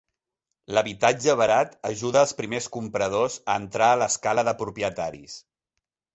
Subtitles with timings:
[0.77, 5.39] L'habitatge barat ajuda als primers compradors a entrar a l'escala de propietaris.